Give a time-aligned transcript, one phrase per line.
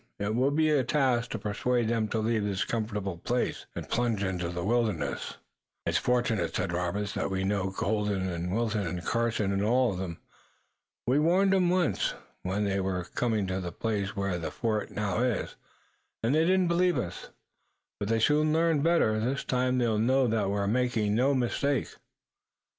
[0.17, 4.23] It will be a task to persuade them to leave this comfortable place and plunge
[4.23, 5.37] into the wilderness."
[5.85, 9.99] "It's fortunate," said Robert, "that we know Colden and Wilton and Carson and all of
[9.99, 10.17] them.
[11.05, 15.19] We warned 'em once when they were coming to the place where the fort now
[15.21, 15.55] is,
[16.23, 17.29] and they didn't believe us,
[17.99, 19.19] but they soon learned better.
[19.19, 21.89] This time they'll know that we're making no mistake."